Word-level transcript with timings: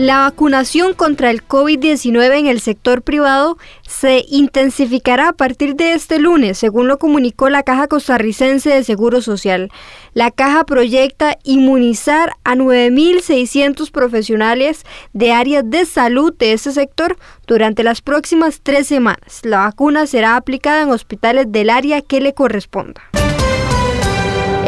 La 0.00 0.20
vacunación 0.20 0.94
contra 0.94 1.30
el 1.30 1.46
COVID-19 1.46 2.38
en 2.38 2.46
el 2.46 2.60
sector 2.60 3.02
privado 3.02 3.58
se 3.86 4.24
intensificará 4.30 5.28
a 5.28 5.32
partir 5.34 5.74
de 5.74 5.92
este 5.92 6.18
lunes, 6.18 6.56
según 6.56 6.88
lo 6.88 6.98
comunicó 6.98 7.50
la 7.50 7.64
Caja 7.64 7.86
Costarricense 7.86 8.70
de 8.70 8.82
Seguro 8.82 9.20
Social. 9.20 9.70
La 10.14 10.30
caja 10.30 10.64
proyecta 10.64 11.36
inmunizar 11.44 12.32
a 12.44 12.54
9.600 12.54 13.90
profesionales 13.90 14.86
de 15.12 15.32
áreas 15.32 15.64
de 15.66 15.84
salud 15.84 16.32
de 16.34 16.54
este 16.54 16.72
sector 16.72 17.18
durante 17.46 17.82
las 17.82 18.00
próximas 18.00 18.60
tres 18.62 18.86
semanas. 18.86 19.40
La 19.42 19.58
vacuna 19.58 20.06
será 20.06 20.36
aplicada 20.36 20.80
en 20.80 20.88
hospitales 20.88 21.52
del 21.52 21.68
área 21.68 22.00
que 22.00 22.22
le 22.22 22.32
corresponda. 22.32 23.02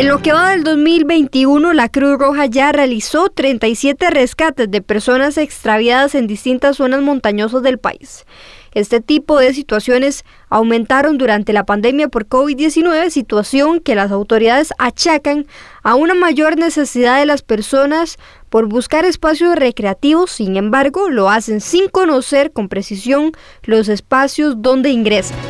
En 0.00 0.08
lo 0.08 0.22
que 0.22 0.32
va 0.32 0.52
del 0.52 0.64
2021, 0.64 1.74
la 1.74 1.90
Cruz 1.90 2.18
Roja 2.18 2.46
ya 2.46 2.72
realizó 2.72 3.28
37 3.28 4.08
rescates 4.08 4.70
de 4.70 4.80
personas 4.80 5.36
extraviadas 5.36 6.14
en 6.14 6.26
distintas 6.26 6.78
zonas 6.78 7.02
montañosas 7.02 7.62
del 7.62 7.78
país. 7.78 8.24
Este 8.72 9.02
tipo 9.02 9.38
de 9.38 9.52
situaciones 9.52 10.24
aumentaron 10.48 11.18
durante 11.18 11.52
la 11.52 11.66
pandemia 11.66 12.08
por 12.08 12.26
COVID-19, 12.26 13.10
situación 13.10 13.78
que 13.78 13.94
las 13.94 14.10
autoridades 14.10 14.72
achacan 14.78 15.46
a 15.82 15.96
una 15.96 16.14
mayor 16.14 16.56
necesidad 16.56 17.18
de 17.18 17.26
las 17.26 17.42
personas 17.42 18.16
por 18.48 18.68
buscar 18.68 19.04
espacios 19.04 19.54
recreativos, 19.54 20.30
sin 20.30 20.56
embargo, 20.56 21.10
lo 21.10 21.28
hacen 21.28 21.60
sin 21.60 21.90
conocer 21.90 22.52
con 22.52 22.70
precisión 22.70 23.32
los 23.64 23.90
espacios 23.90 24.62
donde 24.62 24.88
ingresan. 24.88 25.49